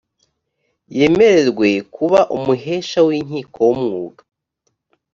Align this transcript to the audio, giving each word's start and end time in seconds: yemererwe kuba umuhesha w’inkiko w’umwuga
yemererwe 0.97 1.69
kuba 1.95 2.19
umuhesha 2.35 2.99
w’inkiko 3.07 3.59
w’umwuga 3.67 4.21